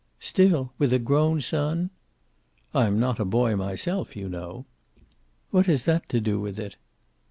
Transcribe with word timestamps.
"Still? 0.19 0.73
With 0.79 0.93
a 0.93 0.97
grown 0.97 1.41
son?" 1.41 1.91
"I 2.73 2.87
am 2.87 2.99
not 2.99 3.19
a 3.19 3.23
boy 3.23 3.55
myself, 3.55 4.15
you 4.15 4.27
know." 4.27 4.65
"What 5.51 5.67
has 5.67 5.85
that 5.85 6.09
to 6.09 6.19
do 6.19 6.39
with 6.39 6.57
it?" 6.57 6.75